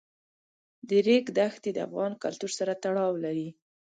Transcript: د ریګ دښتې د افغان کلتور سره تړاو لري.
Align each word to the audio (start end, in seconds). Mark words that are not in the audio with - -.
د 0.87 0.89
ریګ 1.07 1.25
دښتې 1.37 1.69
د 1.73 1.77
افغان 1.87 2.13
کلتور 2.23 2.51
سره 2.57 2.73
تړاو 2.83 3.13
لري. 3.25 3.49